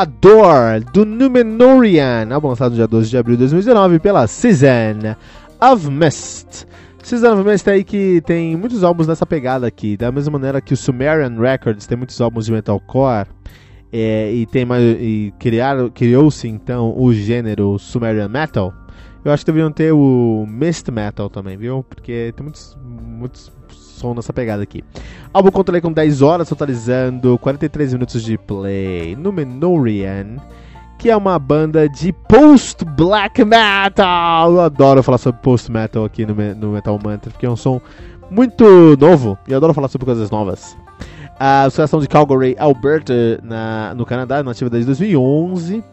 Adore, 0.00 0.84
do 0.92 1.04
Numenorian, 1.04 2.28
álbum 2.30 2.50
lançado 2.50 2.70
no 2.70 2.76
dia 2.76 2.86
12 2.86 3.10
de 3.10 3.18
abril 3.18 3.34
de 3.34 3.40
2019 3.40 3.98
pela 3.98 4.28
Season 4.28 5.16
of 5.60 5.90
Mist. 5.90 6.68
Season 7.02 7.32
of 7.32 7.42
Mist 7.42 7.66
é 7.66 7.72
aí 7.72 7.82
que 7.82 8.20
tem 8.20 8.54
muitos 8.54 8.84
álbuns 8.84 9.08
nessa 9.08 9.26
pegada 9.26 9.66
aqui, 9.66 9.96
da 9.96 10.12
mesma 10.12 10.38
maneira 10.38 10.60
que 10.60 10.72
o 10.72 10.76
Sumerian 10.76 11.36
Records 11.36 11.84
tem 11.84 11.98
muitos 11.98 12.20
álbuns 12.20 12.46
de 12.46 12.52
metalcore, 12.52 13.26
é, 13.92 14.32
e, 14.32 14.46
tem 14.46 14.64
e 15.00 15.34
criou-se 15.92 16.46
então 16.46 16.94
o 16.96 17.12
gênero 17.12 17.76
Sumerian 17.76 18.28
Metal. 18.28 18.72
Eu 19.24 19.32
acho 19.32 19.44
que 19.44 19.50
deveriam 19.50 19.72
ter 19.72 19.92
o 19.92 20.46
Mist 20.48 20.88
Metal 20.92 21.28
também, 21.28 21.56
viu? 21.56 21.82
Porque 21.82 22.32
tem 22.36 22.44
muitos, 22.44 22.78
muitos 22.84 23.50
som 23.68 24.14
nessa 24.14 24.32
pegada 24.32 24.62
aqui. 24.62 24.84
Álbum 25.32 25.50
controlei 25.50 25.80
com 25.80 25.92
10 25.92 26.22
horas, 26.22 26.48
totalizando 26.48 27.38
43 27.38 27.92
minutos 27.92 28.22
de 28.22 28.38
play. 28.38 29.14
Numenorian, 29.14 30.36
que 30.98 31.10
é 31.10 31.16
uma 31.16 31.38
banda 31.38 31.88
de 31.88 32.12
post-black 32.12 33.44
metal. 33.44 34.52
Eu 34.52 34.60
adoro 34.60 35.02
falar 35.02 35.18
sobre 35.18 35.40
post-metal 35.42 36.04
aqui 36.04 36.24
no, 36.24 36.34
no 36.54 36.72
Metal 36.72 36.98
Mantra, 37.02 37.30
porque 37.30 37.44
é 37.44 37.50
um 37.50 37.56
som 37.56 37.80
muito 38.30 38.96
novo 38.98 39.38
e 39.46 39.52
eu 39.52 39.58
adoro 39.58 39.74
falar 39.74 39.88
sobre 39.88 40.06
coisas 40.06 40.30
novas. 40.30 40.76
A 41.38 41.64
associação 41.64 42.00
de 42.00 42.08
Calgary, 42.08 42.56
Alberta, 42.58 43.38
na, 43.42 43.94
no 43.94 44.04
Canadá, 44.04 44.42
nativa 44.42 44.68
desde 44.70 44.86
2011. 44.86 45.84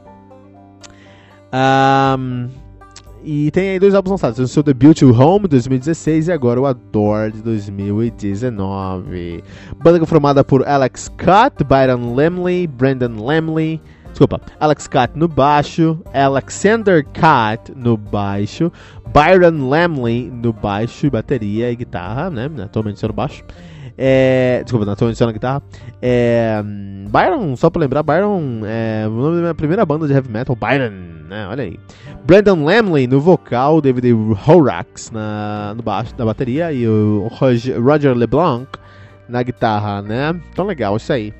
Um, 1.53 2.49
e 3.25 3.49
tem 3.49 3.71
aí 3.71 3.79
dois 3.79 3.95
álbuns 3.95 4.11
lançados. 4.11 4.37
O 4.37 4.47
seu 4.47 4.61
debut, 4.61 5.01
o 5.01 5.11
Home, 5.11 5.47
2016, 5.47 6.27
e 6.27 6.31
agora 6.31 6.61
o 6.61 6.67
Adore, 6.67 7.31
de 7.31 7.41
2019. 7.41 9.43
Banda 9.83 10.05
formada 10.05 10.43
por 10.43 10.67
Alex 10.67 11.05
Scott, 11.05 11.63
Byron 11.63 12.13
Lemley, 12.13 12.67
Brandon 12.67 13.25
Lemley, 13.25 13.81
desculpa, 14.15 14.39
Alex 14.59 14.83
Scott 14.83 15.11
no 15.13 15.27
baixo, 15.27 15.99
Alexander 16.13 17.03
Cott 17.03 17.73
no 17.75 17.97
baixo, 17.97 18.71
Byron 19.13 19.69
Lemley 19.69 20.31
no 20.31 20.53
baixo, 20.53 21.11
bateria 21.11 21.69
e 21.69 21.75
guitarra, 21.75 22.29
né? 22.29 22.49
Atualmente 22.63 22.99
sendo 22.99 23.13
baixo. 23.13 23.43
É, 23.97 24.61
desculpa, 24.63 24.89
atualmente 24.89 25.17
sendo 25.17 25.33
guitarra. 25.33 25.61
É, 26.01 26.63
Byron, 27.09 27.55
só 27.57 27.69
pra 27.69 27.81
lembrar, 27.81 28.03
Byron 28.03 28.61
é 28.65 29.05
o 29.07 29.11
nome 29.11 29.35
da 29.35 29.41
minha 29.41 29.55
primeira 29.55 29.85
banda 29.85 30.07
de 30.07 30.13
heavy 30.13 30.31
metal, 30.31 30.55
Byron 30.55 31.15
né? 31.25 31.47
Olha 31.47 31.63
aí. 31.63 31.79
Brandon 32.25 32.63
Lamley 32.63 33.07
no 33.07 33.19
vocal, 33.19 33.81
David 33.81 34.13
Horax 34.47 35.11
na, 35.11 35.73
no 35.75 35.83
baixo, 35.83 36.13
na 36.17 36.25
bateria 36.25 36.71
e 36.71 36.87
o 36.87 37.27
Roger 37.31 38.15
LeBlanc 38.15 38.67
na 39.27 39.43
guitarra, 39.43 40.01
né? 40.01 40.39
Então 40.51 40.65
legal, 40.65 40.95
isso 40.97 41.11
aí. 41.11 41.33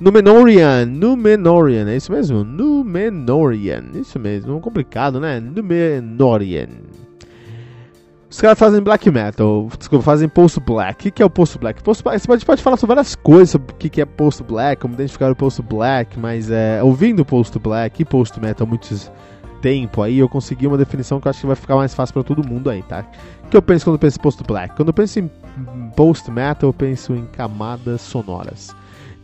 Numenorian, 0.00 0.86
Numenorian, 0.86 1.88
é 1.88 1.96
isso 1.96 2.10
mesmo? 2.10 2.44
Numenorian, 2.44 3.84
isso 3.94 4.18
mesmo, 4.18 4.60
complicado, 4.60 5.20
né? 5.20 5.40
Numenorian. 5.40 6.68
Os 8.32 8.40
caras 8.40 8.58
fazem 8.58 8.80
black 8.80 9.10
metal, 9.10 9.68
desculpa, 9.78 10.02
fazem 10.02 10.26
post 10.26 10.58
black. 10.58 11.08
O 11.08 11.12
que 11.12 11.22
é 11.22 11.26
o 11.26 11.28
post 11.28 11.58
black? 11.58 11.82
Post 11.82 12.02
black 12.02 12.18
você 12.18 12.26
pode, 12.26 12.46
pode 12.46 12.62
falar 12.62 12.78
sobre 12.78 12.94
várias 12.94 13.14
coisas 13.14 13.50
sobre 13.50 13.72
o 13.72 13.76
que 13.76 14.00
é 14.00 14.06
post 14.06 14.42
black, 14.42 14.80
como 14.80 14.94
identificar 14.94 15.30
o 15.30 15.36
post 15.36 15.60
black, 15.60 16.18
mas 16.18 16.50
é, 16.50 16.82
ouvindo 16.82 17.26
post 17.26 17.58
black 17.58 18.00
e 18.00 18.04
post 18.06 18.40
metal 18.40 18.66
há 18.66 18.68
muito 18.70 18.88
tempo 19.60 20.02
aí, 20.02 20.18
eu 20.18 20.28
consegui 20.30 20.66
uma 20.66 20.78
definição 20.78 21.20
que 21.20 21.28
eu 21.28 21.30
acho 21.30 21.40
que 21.42 21.46
vai 21.46 21.56
ficar 21.56 21.76
mais 21.76 21.94
fácil 21.94 22.14
para 22.14 22.22
todo 22.22 22.46
mundo 22.46 22.70
aí, 22.70 22.82
tá? 22.82 23.04
O 23.44 23.48
que 23.48 23.56
eu 23.56 23.62
penso 23.62 23.84
quando 23.84 23.96
eu 23.96 24.00
penso 24.00 24.18
em 24.18 24.22
post 24.22 24.42
black? 24.44 24.74
Quando 24.74 24.88
eu 24.88 24.94
penso 24.94 25.18
em 25.20 25.30
post 25.94 26.30
metal, 26.30 26.70
eu 26.70 26.74
penso 26.74 27.14
em 27.14 27.26
camadas 27.26 28.00
sonoras. 28.00 28.74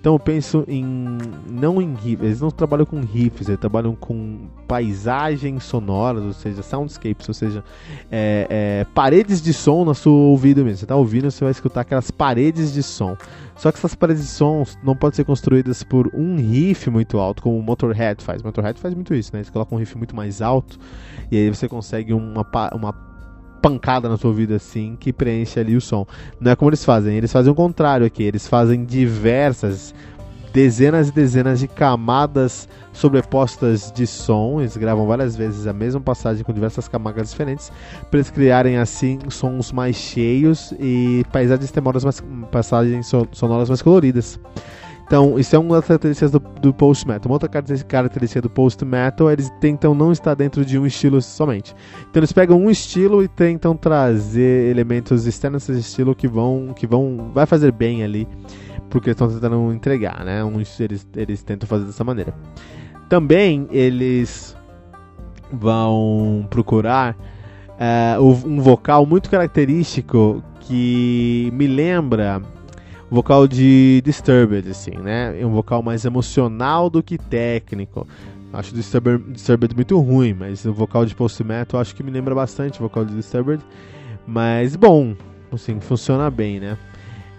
Então 0.08 0.14
eu 0.14 0.18
penso 0.18 0.64
em. 0.66 1.18
não 1.50 1.82
em 1.82 1.92
riffs, 1.92 2.24
eles 2.24 2.40
não 2.40 2.50
trabalham 2.50 2.86
com 2.86 2.98
riffs, 3.02 3.46
eles 3.46 3.60
trabalham 3.60 3.94
com 3.94 4.38
paisagens 4.66 5.64
sonoras, 5.64 6.24
ou 6.24 6.32
seja, 6.32 6.62
soundscapes, 6.62 7.28
ou 7.28 7.34
seja, 7.34 7.62
é, 8.10 8.46
é, 8.48 8.86
paredes 8.94 9.42
de 9.42 9.52
som 9.52 9.84
no 9.84 9.94
seu 9.94 10.10
ouvido 10.10 10.64
mesmo. 10.64 10.78
Você 10.78 10.86
está 10.86 10.96
ouvindo, 10.96 11.30
você 11.30 11.44
vai 11.44 11.50
escutar 11.50 11.82
aquelas 11.82 12.10
paredes 12.10 12.72
de 12.72 12.82
som. 12.82 13.18
Só 13.54 13.70
que 13.70 13.76
essas 13.76 13.94
paredes 13.94 14.22
de 14.22 14.30
som 14.30 14.64
não 14.82 14.96
podem 14.96 15.14
ser 15.16 15.24
construídas 15.24 15.82
por 15.82 16.10
um 16.14 16.36
riff 16.36 16.88
muito 16.88 17.18
alto, 17.18 17.42
como 17.42 17.58
o 17.58 17.62
Motorhead 17.62 18.24
faz. 18.24 18.40
O 18.40 18.46
Motorhead 18.46 18.80
faz 18.80 18.94
muito 18.94 19.14
isso, 19.14 19.30
né? 19.34 19.40
Eles 19.40 19.50
colocam 19.50 19.76
um 19.76 19.78
riff 19.78 19.94
muito 19.98 20.16
mais 20.16 20.40
alto 20.40 20.78
e 21.30 21.36
aí 21.36 21.50
você 21.50 21.68
consegue 21.68 22.14
uma, 22.14 22.46
uma 22.72 22.92
pancada 23.60 24.08
na 24.08 24.16
sua 24.16 24.32
vida 24.32 24.56
assim 24.56 24.96
que 24.98 25.12
preenche 25.12 25.58
ali 25.60 25.76
o 25.76 25.80
som. 25.80 26.06
Não 26.40 26.52
é 26.52 26.56
como 26.56 26.70
eles 26.70 26.84
fazem, 26.84 27.16
eles 27.16 27.32
fazem 27.32 27.52
o 27.52 27.54
contrário 27.54 28.06
aqui, 28.06 28.22
eles 28.22 28.46
fazem 28.46 28.84
diversas 28.84 29.94
dezenas 30.52 31.08
e 31.08 31.12
dezenas 31.12 31.60
de 31.60 31.68
camadas 31.68 32.68
sobrepostas 32.92 33.92
de 33.92 34.06
som. 34.06 34.60
Eles 34.60 34.76
gravam 34.76 35.06
várias 35.06 35.36
vezes 35.36 35.66
a 35.66 35.72
mesma 35.72 36.00
passagem 36.00 36.44
com 36.44 36.52
diversas 36.52 36.88
camadas 36.88 37.30
diferentes 37.30 37.70
para 38.10 38.18
eles 38.18 38.30
criarem 38.30 38.78
assim 38.78 39.18
sons 39.28 39.72
mais 39.72 39.96
cheios 39.96 40.72
e 40.80 41.24
paisagens 41.32 41.70
temoras 41.70 42.04
mais 42.04 42.22
passagens 42.50 43.10
sonoras 43.32 43.68
mais 43.68 43.82
coloridas. 43.82 44.38
Então, 45.08 45.38
isso 45.38 45.56
é 45.56 45.58
uma 45.58 45.76
das 45.76 45.86
características 45.86 46.30
do, 46.30 46.38
do 46.38 46.74
post-metal. 46.74 47.30
Uma 47.30 47.36
outra 47.36 47.48
característica 47.48 48.42
do 48.42 48.50
post-metal 48.50 49.30
é 49.30 49.32
eles 49.32 49.50
tentam 49.58 49.94
não 49.94 50.12
estar 50.12 50.34
dentro 50.34 50.66
de 50.66 50.78
um 50.78 50.84
estilo 50.84 51.22
somente. 51.22 51.74
Então, 52.02 52.20
eles 52.20 52.30
pegam 52.30 52.60
um 52.60 52.68
estilo 52.68 53.24
e 53.24 53.28
tentam 53.28 53.74
trazer 53.74 54.70
elementos 54.70 55.26
externos 55.26 55.66
desse 55.66 55.80
estilo 55.80 56.14
que 56.14 56.28
vão, 56.28 56.74
que 56.76 56.86
vão, 56.86 57.30
vai 57.32 57.46
fazer 57.46 57.72
bem 57.72 58.04
ali, 58.04 58.28
porque 58.90 59.08
estão 59.08 59.28
tentando 59.28 59.72
entregar, 59.72 60.22
né? 60.26 60.44
Um, 60.44 60.60
eles, 60.78 61.08
eles 61.16 61.42
tentam 61.42 61.66
fazer 61.66 61.86
dessa 61.86 62.04
maneira. 62.04 62.34
Também 63.08 63.66
eles 63.70 64.54
vão 65.50 66.46
procurar 66.50 67.16
uh, 67.78 68.22
um 68.22 68.60
vocal 68.60 69.06
muito 69.06 69.30
característico 69.30 70.44
que 70.60 71.50
me 71.54 71.66
lembra 71.66 72.42
vocal 73.10 73.48
de 73.48 74.02
Disturbed, 74.04 74.68
assim, 74.70 74.92
né? 74.92 75.40
É 75.40 75.46
um 75.46 75.50
vocal 75.50 75.82
mais 75.82 76.04
emocional 76.04 76.90
do 76.90 77.02
que 77.02 77.18
técnico. 77.18 78.06
Acho 78.52 78.74
Disturbed, 78.74 79.32
Disturbed 79.32 79.74
muito 79.74 79.98
ruim, 79.98 80.34
mas 80.34 80.64
o 80.64 80.72
vocal 80.72 81.04
de 81.04 81.14
post 81.14 81.42
metal 81.44 81.80
acho 81.80 81.94
que 81.94 82.02
me 82.02 82.10
lembra 82.10 82.34
bastante 82.34 82.78
o 82.78 82.82
vocal 82.82 83.04
de 83.04 83.14
Disturbed. 83.14 83.62
Mas 84.26 84.76
bom, 84.76 85.14
assim, 85.52 85.80
funciona 85.80 86.30
bem, 86.30 86.60
né? 86.60 86.76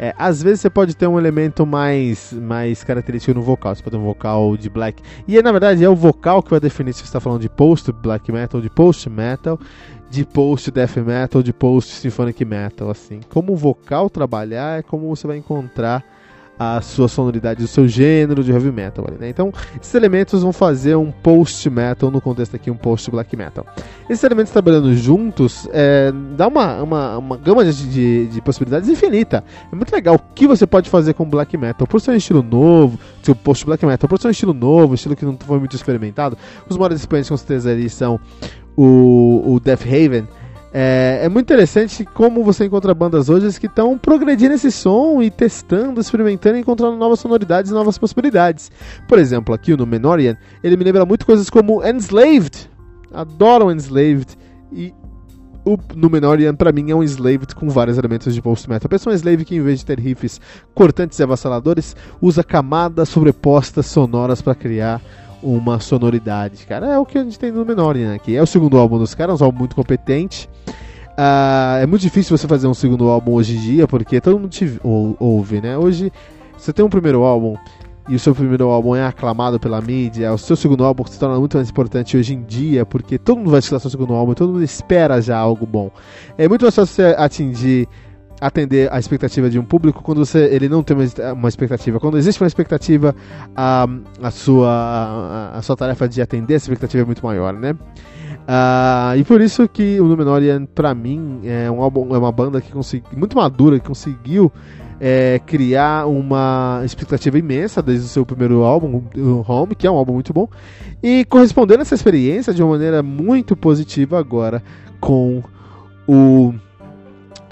É, 0.02 0.16
às 0.18 0.42
vezes 0.42 0.62
você 0.62 0.70
pode 0.70 0.96
ter 0.96 1.08
um 1.08 1.20
elemento 1.20 1.66
mais, 1.66 2.32
mais 2.32 2.86
característico 2.86 3.38
no 3.38 3.44
vocal. 3.44 3.76
Você 3.76 3.84
pode 3.84 3.98
ter 3.98 4.02
um 4.02 4.06
vocal 4.06 4.56
de 4.56 4.70
black. 4.70 5.04
E 5.28 5.42
na 5.42 5.52
verdade 5.52 5.84
é 5.84 5.90
o 5.90 5.96
vocal 5.96 6.42
que 6.42 6.50
vai 6.50 6.60
definir 6.60 6.94
se 6.94 7.00
você 7.00 7.06
está 7.06 7.20
falando 7.20 7.42
de 7.42 7.50
post 7.50 7.92
black 7.92 8.32
metal, 8.32 8.62
de 8.62 8.70
post 8.70 9.10
metal, 9.10 9.60
de 10.10 10.26
post 10.26 10.72
death 10.72 10.96
metal, 10.98 11.44
de 11.44 11.52
post 11.52 11.92
symphonic 11.96 12.46
metal. 12.46 12.90
Assim, 12.90 13.20
como 13.30 13.52
o 13.52 13.58
vocal 13.58 14.10
trabalhar 14.10 14.80
é 14.80 14.82
como 14.82 15.14
você 15.14 15.28
vai 15.28 15.36
encontrar 15.36 16.02
a 16.60 16.82
sua 16.82 17.08
sonoridade, 17.08 17.64
o 17.64 17.68
seu 17.68 17.88
gênero 17.88 18.44
de 18.44 18.52
heavy 18.52 18.70
metal. 18.70 19.06
Ali, 19.08 19.18
né? 19.18 19.30
Então, 19.30 19.54
esses 19.80 19.96
elementos 19.96 20.44
vão 20.44 20.52
fazer 20.52 20.94
um 20.98 21.10
post 21.10 21.70
metal, 21.70 22.12
no 22.12 22.20
contexto 22.20 22.54
aqui, 22.54 22.70
um 22.70 22.76
post 22.76 23.10
black 23.10 23.34
metal. 23.38 23.66
Esses 24.10 24.22
elementos 24.26 24.52
trabalhando 24.52 24.94
juntos 24.94 25.70
é, 25.72 26.12
dá 26.36 26.50
uma, 26.50 26.84
uma, 26.84 27.18
uma 27.18 27.38
gama 27.38 27.64
de, 27.64 27.88
de, 27.88 28.28
de, 28.28 28.42
possibilidades 28.42 28.90
infinita. 28.90 29.42
É 29.72 29.76
muito 29.76 29.94
legal 29.94 30.16
o 30.16 30.20
que 30.36 30.46
você 30.46 30.68
pode 30.68 30.90
fazer 30.90 31.14
com 31.14 31.24
black 31.30 31.56
metal. 31.56 31.88
Por 31.88 32.02
ser 32.02 32.12
um 32.12 32.16
estilo 32.16 32.44
novo, 32.44 33.00
seu 33.24 33.34
post 33.34 33.66
black 33.66 33.86
metal, 33.86 34.10
por 34.10 34.20
ser 34.20 34.28
um 34.28 34.32
estilo 34.32 34.54
novo, 34.54 34.96
estilo 34.96 35.16
que 35.16 35.24
não 35.24 35.38
foi 35.40 35.60
muito 35.60 35.78
experimentado, 35.78 36.38
os 36.68 36.76
maiores 36.76 37.00
expoentes 37.00 37.30
com 37.30 37.38
certeza 37.38 37.72
ali 37.72 37.90
são 37.90 38.20
o, 38.76 39.54
o 39.54 39.60
Death 39.62 39.84
Haven 39.84 40.28
É, 40.72 41.22
é, 41.24 41.30
muito 41.30 41.48
interessante 41.48 42.06
como 42.06 42.44
você 42.44 42.66
encontra 42.66 42.94
bandas 42.94 43.28
hoje 43.28 43.60
que 43.60 43.66
estão 43.66 43.98
progredindo 43.98 44.54
esse 44.54 44.72
som 44.72 45.22
e 45.22 45.32
testando, 45.32 46.00
experimentando 46.00 46.58
e 46.58 46.62
encontrando 46.62 46.96
novas 46.96 47.20
sonoridades 47.20 47.72
e 47.72 47.74
novas 47.74 47.98
possibilidades. 47.98 48.72
Por 49.08 49.18
exemplo, 49.18 49.54
aqui 49.54 49.76
no 49.76 49.88
Menorian, 49.88 50.38
ele 50.64 50.78
me 50.78 50.84
lembra 50.84 51.06
muito 51.06 51.26
coisas 51.26 51.50
como 51.50 51.84
Enslaved. 51.86 52.70
Adoro 53.12 53.72
Enslaved. 53.72 54.38
E 54.72 54.94
o 55.66 55.78
Númenórean, 55.96 56.56
para 56.56 56.72
mim, 56.72 56.92
é 56.92 56.96
um 56.96 57.04
Enslaved 57.04 57.54
com 57.56 57.70
vários 57.70 57.98
elementos 57.98 58.34
de 58.34 58.42
post-metal. 58.42 58.90
Pensa 58.90 59.10
um 59.10 59.14
Slave 59.14 59.46
que, 59.46 59.56
em 59.56 59.62
vez 59.62 59.80
de 59.80 59.86
ter 59.86 60.00
riffs 60.00 60.40
cortantes 60.74 61.20
e 61.20 61.24
avassaladores, 61.24 61.96
usa 62.22 62.44
camadas 62.44 63.10
sobrepostas 63.10 63.86
sonoras 63.88 64.42
para 64.42 64.56
criar 64.56 65.02
uma 65.42 65.80
sonoridade, 65.80 66.66
cara. 66.66 66.88
É 66.88 67.00
o 67.00 67.06
que 67.06 67.18
a 67.18 67.24
gente 67.24 67.40
tem 67.40 67.52
no 67.52 67.66
Menorian 67.66 68.16
aqui. 68.16 68.36
É 68.36 68.42
o 68.42 68.48
segundo 68.48 68.78
álbum 68.78 68.98
dos 68.98 69.16
caras, 69.16 69.42
um 69.42 69.46
álbum 69.46 69.60
muito 69.60 69.76
competente. 69.76 70.50
Uh, 71.20 71.82
é 71.82 71.86
muito 71.86 72.02
difícil 72.02 72.38
você 72.38 72.48
fazer 72.48 72.68
um 72.68 72.74
segundo 72.74 73.10
álbum 73.10 73.34
hoje 73.34 73.58
em 73.58 73.60
dia, 73.60 73.88
porque 73.88 74.22
todo 74.22 74.40
mundo 74.40 74.50
te 74.50 74.80
ouve, 74.84 75.60
né? 75.60 75.78
Hoje, 75.78 76.12
você 76.58 76.72
tem 76.72 76.84
um 76.84 76.90
primeiro 76.90 77.24
álbum 77.24 77.58
e 78.08 78.16
o 78.16 78.20
seu 78.20 78.34
primeiro 78.34 78.70
álbum 78.70 78.96
é 78.96 79.06
aclamado 79.06 79.60
pela 79.60 79.80
mídia, 79.80 80.34
o 80.34 80.38
seu 80.38 80.56
segundo 80.56 80.84
álbum 80.84 81.06
se 81.06 81.20
torna 81.20 81.38
muito 81.38 81.58
mais 81.58 81.70
importante 81.70 82.18
hoje 82.18 82.34
em 82.34 82.42
dia, 82.42 82.84
porque 82.84 83.20
todo 83.20 83.38
mundo 83.38 83.52
vai 83.52 83.60
escutar 83.60 83.80
seu 83.80 83.90
segundo 83.90 84.14
álbum, 84.14 84.34
todo 84.34 84.54
mundo 84.54 84.64
espera 84.64 85.22
já 85.22 85.38
algo 85.38 85.66
bom. 85.66 85.92
É 86.36 86.48
muito 86.48 86.64
mais 86.64 86.74
fácil 86.74 86.96
você 86.96 87.16
atingir 87.18 87.88
atender 88.40 88.92
a 88.92 89.00
expectativa 89.00 89.50
de 89.50 89.60
um 89.60 89.64
público 89.64 90.02
quando 90.02 90.26
você, 90.26 90.46
ele 90.46 90.70
não 90.70 90.82
tem 90.82 90.96
uma, 91.34 91.50
expectativa. 91.50 92.00
Quando 92.00 92.18
existe 92.18 92.42
uma 92.42 92.48
expectativa, 92.48 93.16
a, 93.56 93.88
a, 94.22 94.32
sua, 94.32 94.70
a, 94.70 95.58
a, 95.58 95.62
sua 95.62 95.76
tarefa 95.76 96.08
de 96.08 96.22
atender 96.22 96.56
essa 96.56 96.66
expectativa 96.66 97.04
é 97.04 97.06
muito 97.06 97.26
maior, 97.26 97.54
né? 97.54 97.72
Uh, 97.72 99.18
e 99.18 99.24
por 99.24 99.42
isso 99.42 99.68
que 99.68 100.00
o 100.00 100.06
Númenórean, 100.06 100.66
pra 100.66 100.96
mim, 100.96 101.42
é, 101.44 101.70
um 101.70 101.82
álbum, 101.82 102.16
é 102.16 102.18
uma 102.18 102.32
banda 102.32 102.60
que 102.60 102.72
consegui, 102.72 103.16
muito 103.16 103.38
madura, 103.38 103.80
que 103.80 103.88
conseguiu 103.88 104.52
é, 105.00 105.40
criar 105.46 106.08
uma 106.08 106.82
expectativa 106.84 107.38
imensa 107.38 107.82
desde 107.82 108.06
o 108.06 108.10
seu 108.10 108.26
primeiro 108.26 108.64
álbum, 108.64 109.04
o 109.16 109.46
Home, 109.48 109.76
que 109.76 109.86
é 109.86 109.92
um 109.92 109.96
álbum 109.96 110.14
muito 110.14 110.34
bom, 110.34 110.48
e 111.02 111.26
correspondendo 111.26 111.80
a 111.80 111.82
essa 111.84 111.94
experiência 111.94 112.54
de 112.54 112.64
uma 112.64 112.72
maneira 112.72 113.04
muito 113.04 113.56
positiva 113.56 114.18
agora 114.18 114.64
com 115.00 115.44
o 116.08 116.54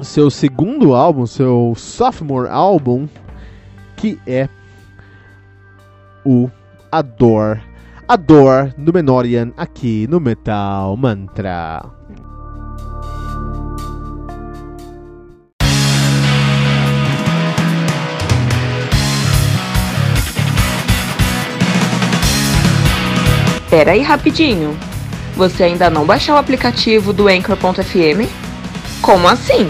seu 0.01 0.29
segundo 0.29 0.93
álbum, 0.93 1.25
seu 1.25 1.73
sophomore 1.75 2.49
álbum, 2.49 3.07
que 3.95 4.19
é 4.25 4.47
o 6.25 6.49
Adore. 6.91 7.61
Adore 8.07 8.73
no 8.77 8.93
Menorian 8.93 9.51
aqui 9.57 10.07
no 10.07 10.19
Metal 10.19 10.95
Mantra. 10.95 11.83
Pera 23.69 23.91
aí 23.91 24.01
rapidinho. 24.01 24.77
Você 25.35 25.65
ainda 25.65 25.89
não 25.89 26.05
baixou 26.05 26.35
o 26.35 26.37
aplicativo 26.37 27.11
do 27.11 27.27
Anchor.fm? 27.27 28.27
Como 29.01 29.27
assim? 29.27 29.69